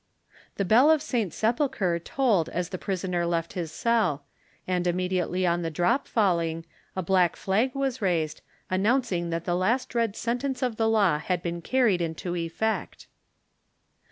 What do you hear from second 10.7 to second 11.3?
the law